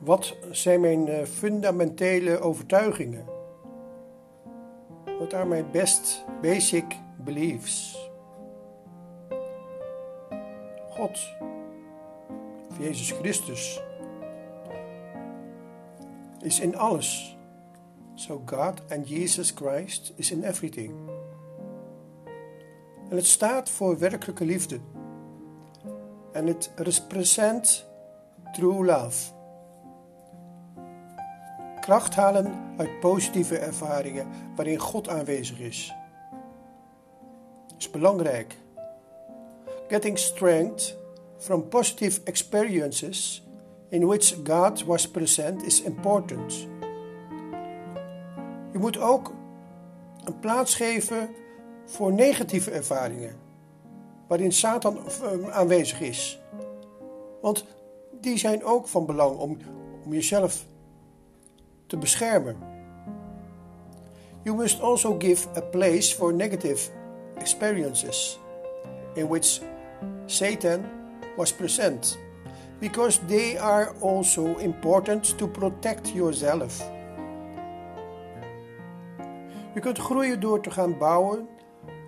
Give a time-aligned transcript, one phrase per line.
[0.00, 3.24] Wat zijn mijn eh, fundamentele overtuigingen?
[5.04, 6.84] What are my best basic
[7.16, 8.08] beliefs?
[10.90, 11.28] God,
[12.70, 13.80] of Jezus Christus,
[16.42, 17.36] is in alles.
[18.14, 20.94] So God and Jesus Christ is in everything.
[23.08, 24.80] En het staat voor werkelijke liefde.
[26.32, 27.86] En het represent
[28.52, 29.38] true love.
[31.90, 34.26] Kracht halen uit positieve ervaringen
[34.56, 35.94] waarin God aanwezig is.
[37.78, 38.56] Is belangrijk.
[39.88, 40.96] Getting strength
[41.38, 43.48] from positive experiences
[43.88, 46.68] in which God was present is important.
[48.72, 49.32] Je moet ook
[50.24, 51.28] een plaats geven
[51.84, 53.36] voor negatieve ervaringen,
[54.28, 56.40] waarin Satan eh, aanwezig is.
[57.40, 57.64] Want
[58.20, 59.58] die zijn ook van belang om,
[60.04, 60.68] om jezelf
[61.90, 62.56] te beschermen.
[64.42, 66.90] You must also give a place for negative
[67.38, 68.38] experiences
[69.14, 69.60] in which
[70.26, 70.84] Satan
[71.36, 72.18] was present,
[72.78, 76.90] because they are also important to protect yourself.
[79.74, 81.48] Je kunt groeien door te gaan bouwen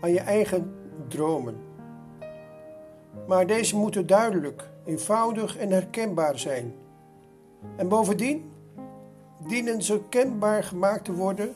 [0.00, 0.74] aan je eigen
[1.08, 1.56] dromen.
[3.26, 6.74] Maar deze moeten duidelijk, eenvoudig en herkenbaar zijn.
[7.76, 8.52] En bovendien
[9.48, 11.54] dienen ze kenbaar gemaakt te worden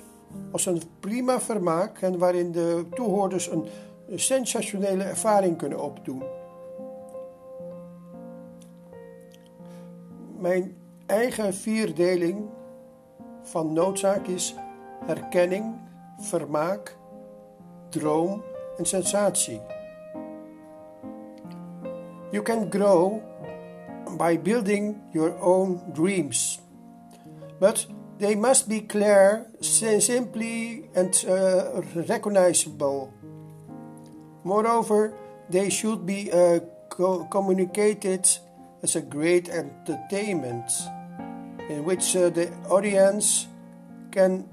[0.53, 3.69] als een prima vermaak en waarin de toehoorders een
[4.15, 6.23] sensationele ervaring kunnen opdoen.
[10.39, 12.49] Mijn eigen vierdeling
[13.43, 14.55] van noodzaak is
[15.05, 15.75] herkenning,
[16.19, 16.97] vermaak,
[17.89, 18.43] droom
[18.77, 19.61] en sensatie.
[22.31, 23.19] You can grow
[24.17, 26.61] by building your own dreams,
[27.61, 27.87] but
[28.19, 33.13] they must be clear, simply, and uh, recognizable.
[34.45, 35.13] Moreover,
[35.49, 38.27] they should be uh, co communicated
[38.83, 40.73] as a great entertainment
[41.69, 43.47] in which uh, the audience
[44.11, 44.49] can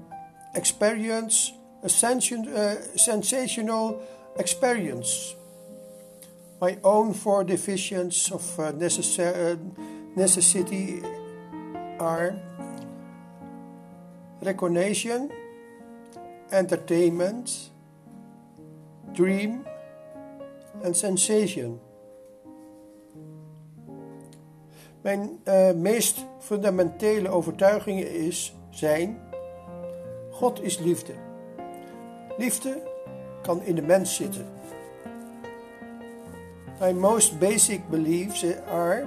[0.54, 1.52] experience
[1.82, 4.00] a uh, sensational
[4.38, 5.34] experience.
[6.60, 9.56] My own four divisions of uh, necessary, uh,
[10.16, 11.00] necessity
[12.00, 12.34] are
[14.40, 15.30] recognition,
[16.50, 17.70] entertainment,
[19.12, 19.64] dream,
[20.82, 21.80] and sensation.
[25.00, 29.20] Mijn uh, meest fundamentele overtuigingen is, zijn:
[30.30, 31.12] God is liefde.
[32.36, 32.82] Liefde
[33.42, 34.46] kan in de mens zitten.
[36.80, 39.06] My most basic beliefs are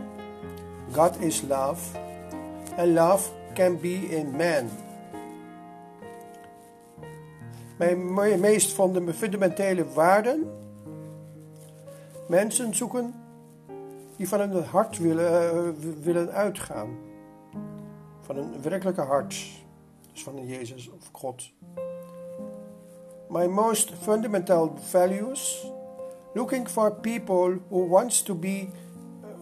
[0.91, 1.97] God is love
[2.77, 4.69] and love can be in man.
[7.81, 8.73] Mijn meest
[9.13, 10.51] fundamentele waarden.
[12.27, 13.13] Mensen zoeken
[14.15, 16.97] die van hun hart willen, uh, willen uitgaan.
[18.19, 19.35] Van een werkelijke hart.
[20.11, 21.51] Dus van een Jezus of God.
[23.29, 25.67] My most fundamental values.
[26.33, 28.69] Looking for people who wants to be uh,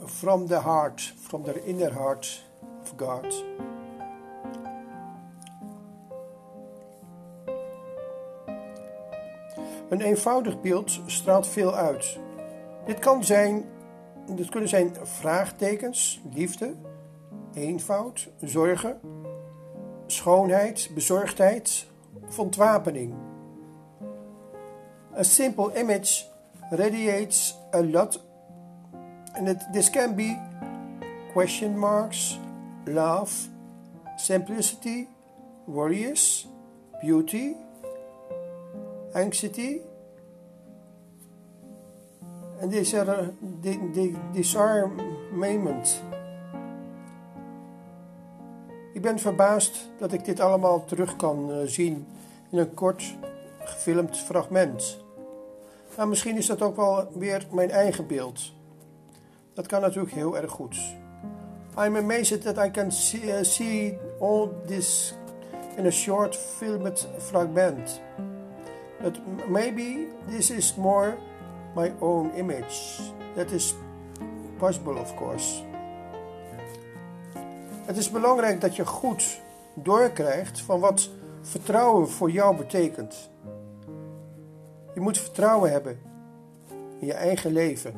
[0.05, 2.45] from the heart, from their inner heart
[2.81, 3.43] of God.
[9.89, 12.19] Een eenvoudig beeld straalt veel uit.
[12.85, 13.65] Dit, kan zijn,
[14.35, 16.75] dit kunnen zijn vraagtekens, liefde,
[17.53, 18.99] eenvoud, zorgen,
[20.05, 21.87] schoonheid, bezorgdheid
[22.27, 23.13] of ontwapening.
[25.17, 26.25] A simple image
[26.69, 28.23] radiates a lot,
[29.33, 30.37] and it, this can be
[31.33, 32.39] question marks,
[32.85, 33.49] love,
[34.15, 35.07] simplicity,
[35.65, 36.47] worries,
[37.01, 37.55] beauty,
[39.13, 39.81] anxiety,
[42.61, 42.71] and
[44.33, 46.01] disarmament.
[48.93, 52.07] Ik ben verbaasd dat ik dit allemaal terug kan eh, zien
[52.51, 53.17] in een kort
[53.59, 54.97] gefilmd fragment.
[55.97, 58.53] Maar misschien is dat ook wel weer mijn eigen beeld.
[59.53, 60.77] Dat kan natuurlijk heel erg goed.
[61.77, 65.13] I'm amazed that I can see, uh, see all this
[65.77, 68.01] in a short filmed fragment.
[69.01, 71.17] But maybe this is more
[71.75, 72.99] my own image.
[73.35, 73.75] That is
[74.57, 75.63] possible, of course.
[77.85, 79.41] Het is belangrijk dat je goed
[79.73, 81.09] doorkrijgt van wat
[81.41, 83.29] vertrouwen voor jou betekent.
[84.93, 85.99] Je moet vertrouwen hebben
[86.99, 87.93] in je eigen leven.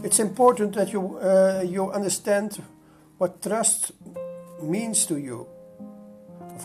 [0.00, 2.58] It's important that you, uh, you understand
[3.16, 3.92] what trust
[4.60, 5.46] means to you,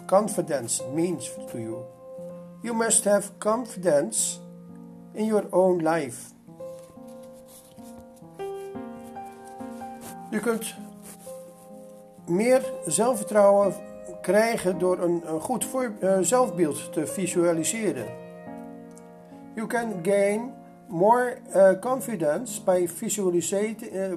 [0.05, 1.85] confidence means to you.
[2.63, 4.39] You must have confidence
[5.13, 6.31] in your own life.
[10.31, 10.75] Je kunt
[12.27, 13.73] meer zelfvertrouwen
[14.21, 18.05] krijgen door een, goed uh, zelfbeeld te visualiseren.
[19.55, 20.53] You can gain
[20.87, 24.13] more uh, confidence by visualizing, uh,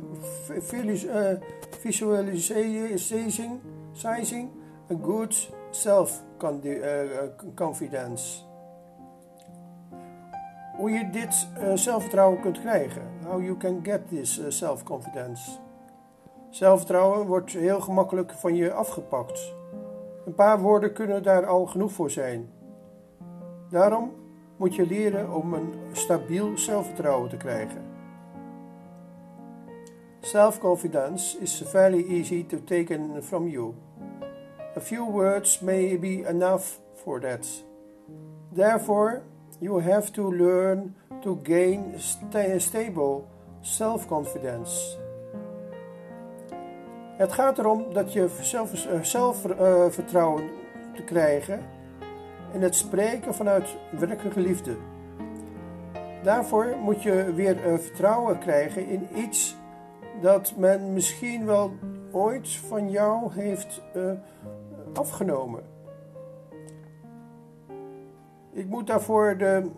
[1.81, 3.61] visualizing
[4.91, 6.23] a good self
[7.55, 8.43] confidence.
[10.76, 13.03] Hoe je dit zelfvertrouwen kunt krijgen.
[13.25, 15.50] How you can get this self-confidence.
[16.50, 19.53] Zelfvertrouwen wordt heel gemakkelijk van je afgepakt.
[20.26, 22.50] Een paar woorden kunnen daar al genoeg voor zijn.
[23.71, 24.12] Daarom
[24.56, 27.82] moet je leren om een stabiel zelfvertrouwen te krijgen.
[30.21, 33.75] Self-confidence is very easy to take from you.
[34.76, 37.47] A few words may be enough for that.
[38.53, 39.23] Therefore,
[39.61, 43.29] you have to learn to gain sta stable
[43.61, 44.99] self-confidence.
[47.17, 48.29] Het gaat erom dat je
[49.03, 50.50] zelfvertrouwen
[50.94, 51.61] te krijgen
[52.53, 54.76] in het spreken vanuit werkelijke liefde.
[56.23, 59.56] Daarvoor moet je weer vertrouwen krijgen in iets
[60.21, 61.73] dat men misschien wel
[62.12, 64.12] ooit van jou heeft uh,
[64.99, 65.62] afgenomen.
[68.52, 69.70] Ik moet daarvoor de,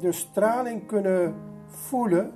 [0.00, 1.34] de straling kunnen
[1.66, 2.32] voelen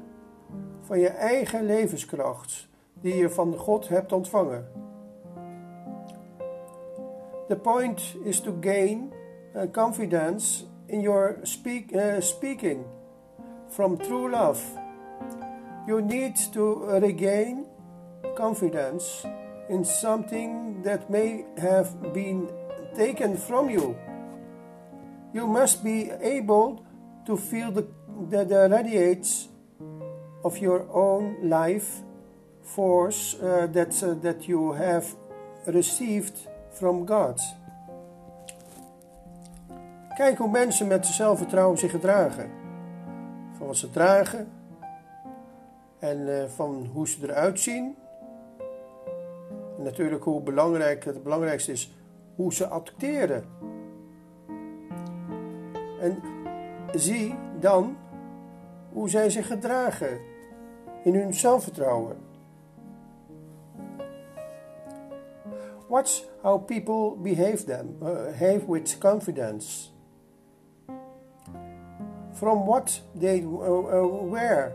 [0.80, 2.68] van je eigen levenskracht
[3.00, 4.66] die je van God hebt ontvangen.
[7.48, 9.12] The point is to gain
[9.56, 12.84] uh, confidence in your speak, uh, speaking
[13.68, 14.62] from true love.
[15.86, 17.66] You need to regain
[18.34, 19.28] confidence
[19.68, 22.48] in something that may have been
[22.96, 23.96] taken from you.
[25.32, 26.84] You must be able
[27.26, 27.86] to feel the,
[28.30, 29.48] the, radiates
[30.42, 32.02] of your own life
[32.62, 35.06] force uh, that, uh, that you have
[35.66, 37.40] received from God.
[40.16, 42.50] Kijk hoe mensen met zelfvertrouwen zich gedragen.
[43.52, 44.48] Van wat ze dragen
[45.98, 47.96] en uh, van hoe ze eruit zien.
[49.78, 51.92] En natuurlijk hoe belangrijk het belangrijkste is
[52.34, 53.44] hoe ze acteren.
[56.00, 56.18] En
[56.94, 57.96] zie dan
[58.92, 60.20] hoe zij zich gedragen
[61.04, 62.16] in hun zelfvertrouwen.
[65.88, 69.90] Watch how people behave them, uh, behave with confidence.
[72.32, 74.72] From what they uh, uh, wear,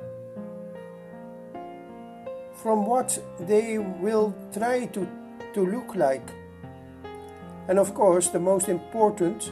[2.63, 5.05] from what they will try to,
[5.53, 6.31] to look like.
[7.67, 9.51] And of course, the most important,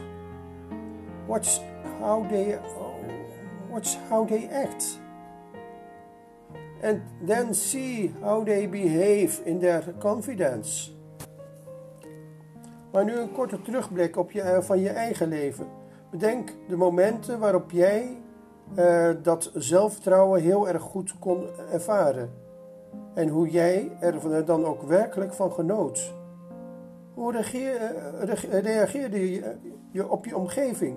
[1.26, 1.60] watch
[2.00, 2.58] how they,
[3.70, 4.98] watch how they act.
[6.82, 10.90] And then see how they behave in their confidence.
[12.92, 15.66] Maar nu een korte terugblik op je, eh, van je eigen leven.
[16.10, 18.22] Bedenk de momenten waarop jij
[18.78, 22.41] uh, dat zelfvertrouwen heel erg goed kon ervaren.
[23.14, 26.14] En hoe jij er dan ook werkelijk van genoot.
[27.14, 29.56] Hoe uh, reageerde je,
[29.90, 30.96] je op je omgeving?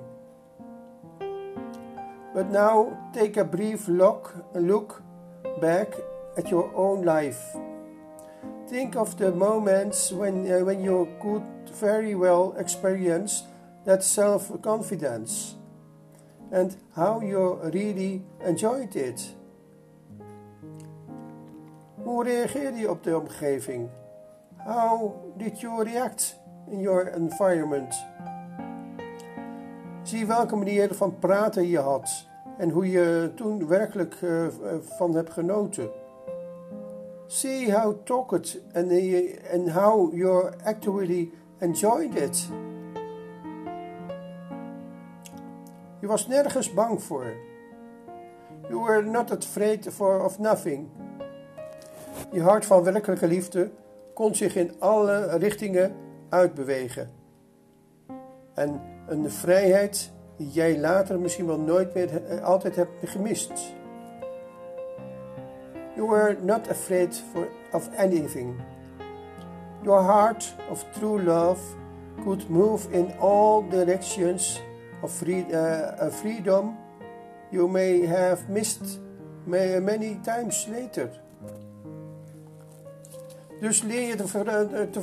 [2.33, 5.01] But now take a brief look, look
[5.61, 5.95] back
[6.35, 7.57] at your own life.
[8.67, 13.43] Think of the moments when, uh, when you could very well experience
[13.85, 15.55] that self confidence
[16.51, 19.35] and how you really enjoyed it.
[22.05, 23.89] Hoe reageerde je op de omgeving?
[24.57, 28.05] How did you react in your environment?
[30.03, 34.47] Zie welke manier van praten je had en hoe je toen werkelijk uh,
[34.81, 35.89] van hebt genoten.
[37.25, 38.91] See how talked and,
[39.53, 42.49] and how you actually enjoyed it.
[45.99, 47.33] Je was nergens bang voor.
[48.69, 50.87] You were not afraid for of nothing.
[52.31, 53.71] Je hart van werkelijke liefde
[54.13, 55.95] kon zich in alle richtingen
[56.29, 57.11] uitbewegen.
[58.53, 63.51] En een vrijheid die jij later misschien wel nooit meer eh, altijd hebt gemist.
[65.95, 68.55] You were not afraid for, of anything.
[69.81, 71.61] Your heart of true love
[72.23, 74.61] could move in all directions
[75.01, 76.77] of free, uh, freedom
[77.51, 78.99] you may have missed
[79.45, 81.09] many times later.
[83.65, 85.01] Dus leer je te, ver- eh, te,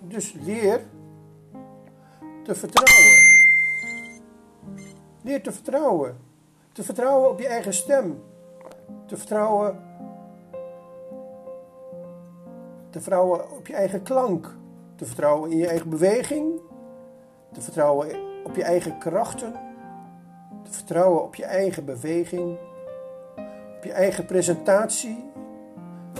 [0.00, 0.80] dus leer
[2.42, 3.18] te vertrouwen.
[5.22, 6.16] Leer te vertrouwen.
[6.72, 8.22] Te vertrouwen op je eigen stem.
[9.06, 9.78] Te vertrouwen,
[12.90, 14.56] te vertrouwen op je eigen klank.
[14.96, 16.60] Te vertrouwen in je eigen beweging.
[17.52, 18.08] Te vertrouwen
[18.44, 19.52] op je eigen krachten.
[20.62, 22.58] Te vertrouwen op je eigen beweging.
[23.76, 25.30] Op je eigen presentatie.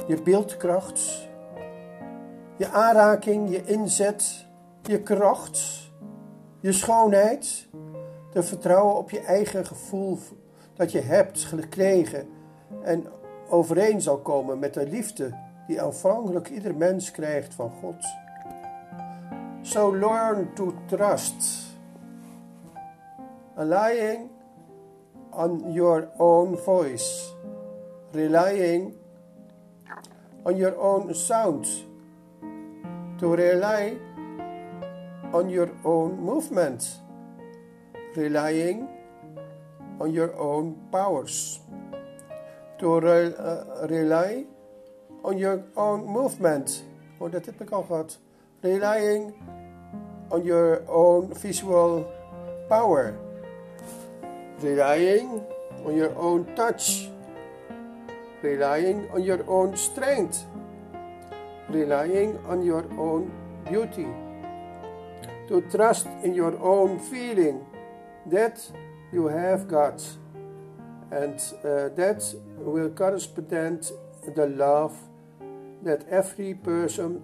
[0.06, 1.32] Je beeldkracht.
[2.56, 4.46] Je aanraking, je inzet,
[4.82, 5.90] je kracht,
[6.61, 7.68] je schoonheid.
[8.30, 10.18] Te vertrouwen op je eigen gevoel
[10.75, 12.28] dat je hebt gekregen
[12.82, 13.06] en
[13.49, 18.04] overeen zal komen met de liefde die aanvankelijk ieder mens krijgt van God.
[19.62, 21.62] So learn to trust.
[23.56, 24.30] Relying
[25.30, 27.34] on your own voice.
[28.12, 28.94] Relying
[30.42, 31.92] on your own sound.
[33.18, 33.97] To rely
[35.33, 37.04] on your own movements,
[38.14, 38.87] Relying
[39.99, 41.59] on your own powers.
[42.78, 44.47] To re- uh, rely
[45.25, 46.85] on your own movement.
[47.18, 47.71] Oh, dat heb ik.
[48.61, 49.35] Relying
[50.28, 52.06] on your own visual
[52.68, 53.14] power.
[54.62, 55.42] Relying
[55.85, 57.11] on your own touch.
[58.42, 60.47] Relying on your own strength.
[61.75, 63.33] Relying on your own
[63.69, 64.07] beauty.
[65.49, 67.66] To trust in your own feeling
[68.31, 68.73] that
[69.12, 70.00] you have God
[71.11, 72.23] and uh, that
[72.59, 73.90] will correspond
[74.35, 74.93] the love
[75.83, 77.21] that every person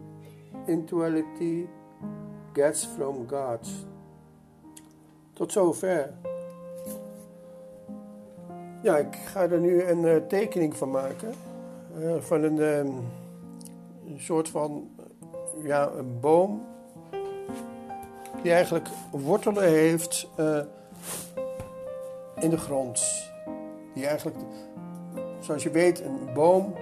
[0.67, 1.69] intuitively
[2.53, 3.61] gets from God.
[5.35, 6.13] Tot zover.
[8.83, 11.35] Ja, ik ga er nu een eh, tekening van maken.
[11.99, 12.89] eh, van een, ehm,
[14.11, 14.91] een soort van
[15.63, 16.67] ja, een boom.
[18.43, 20.61] Die eigenlijk wortelen heeft eh,
[22.37, 23.31] in de grond.
[23.95, 24.37] Die eigenlijk,
[25.41, 26.75] zoals je weet, een boom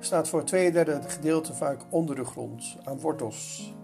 [0.00, 3.74] staat voor twee derde gedeelte vaak onder de grond, aan wortels.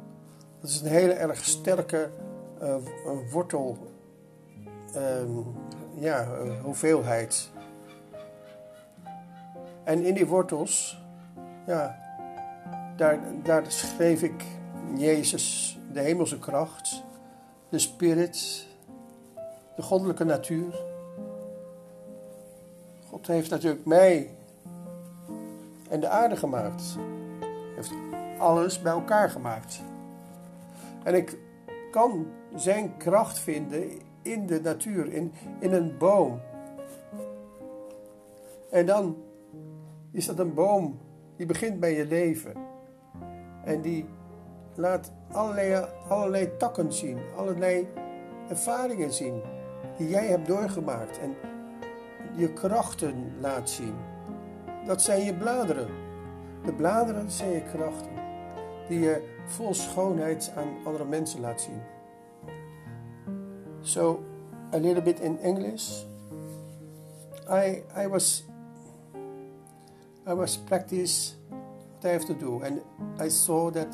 [0.60, 2.10] Dat is een hele erg sterke
[2.60, 2.76] eh,
[3.30, 3.76] wortel,
[4.94, 5.30] ehm,
[5.94, 6.28] ja,
[6.62, 7.50] hoeveelheid.
[9.84, 11.02] En in die wortels,
[11.66, 12.03] ja,
[12.96, 14.44] daar, daar schreef ik
[14.96, 17.02] Jezus, de hemelse kracht,
[17.68, 18.66] de spirit,
[19.76, 20.82] de goddelijke natuur.
[23.08, 24.30] God heeft natuurlijk mij
[25.88, 26.96] en de aarde gemaakt.
[27.74, 27.92] Heeft
[28.38, 29.82] alles bij elkaar gemaakt.
[31.02, 31.38] En ik
[31.90, 33.90] kan zijn kracht vinden
[34.22, 36.40] in de natuur, in, in een boom.
[38.70, 39.16] En dan
[40.10, 40.98] is dat een boom
[41.36, 42.73] die begint bij je leven.
[43.64, 44.06] En die
[44.74, 47.88] laat allerlei, allerlei takken zien, allerlei
[48.48, 49.42] ervaringen zien
[49.96, 51.18] die jij hebt doorgemaakt.
[51.18, 51.34] En
[52.36, 53.94] je krachten laat zien.
[54.86, 55.88] Dat zijn je bladeren.
[56.64, 58.12] De bladeren zijn je krachten,
[58.88, 61.80] die je vol schoonheid aan andere mensen laat zien.
[63.80, 64.24] So,
[64.72, 66.04] a little bit in English.
[67.50, 68.44] I I was
[70.26, 71.34] I was practice
[72.04, 72.82] I have to do, and
[73.18, 73.88] I saw that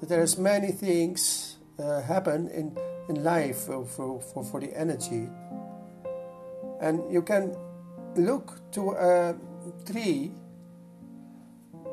[0.00, 2.76] that there is many things uh, happen in
[3.08, 5.28] in life for, for for for the energy,
[6.80, 7.56] and you can
[8.16, 9.34] look to a
[9.90, 10.32] tree.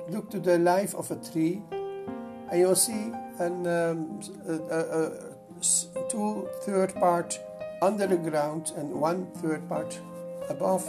[0.07, 6.09] Look to the life of a tree, and you'll see an um, a, a, a
[6.09, 7.39] two third part
[7.81, 9.99] under the ground and one third part
[10.47, 10.85] above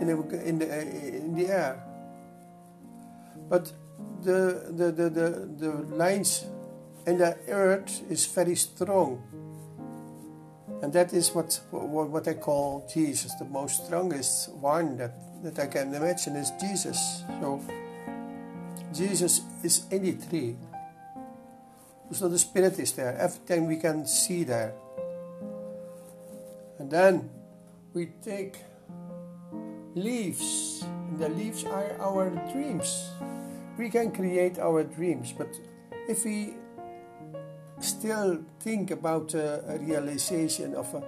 [0.00, 0.66] in the in the
[1.16, 1.93] in the air.
[3.48, 3.72] But
[4.22, 6.46] the the the the, the lines
[7.06, 9.22] in the earth is very strong.
[10.82, 13.34] And that is what, what what I call Jesus.
[13.34, 17.22] The most strongest one that, that I can imagine is Jesus.
[17.40, 17.60] So
[18.92, 20.56] Jesus is in the tree.
[22.12, 23.16] So the spirit is there.
[23.18, 24.74] Everything we can see there.
[26.78, 27.30] And then
[27.94, 28.56] we take
[29.94, 30.84] leaves.
[31.18, 33.10] The leaves are our dreams.
[33.78, 35.48] We can create our dreams, but
[36.08, 36.54] if we
[37.80, 41.02] still think about a realization of a,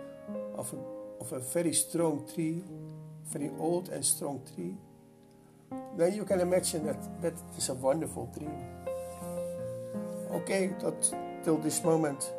[0.57, 2.63] of a of a very strong tree,
[3.33, 4.75] very old and strong tree,
[5.97, 8.53] then you can imagine that that is a wonderful dream.
[10.31, 12.33] Okay, tot till this moment.